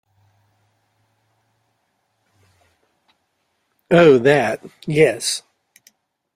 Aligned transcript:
Oh, 3.91 4.17
that, 4.17 4.63
yes. 4.87 5.43